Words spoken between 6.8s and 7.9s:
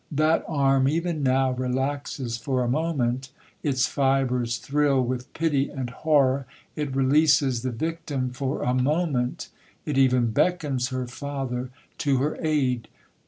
releases the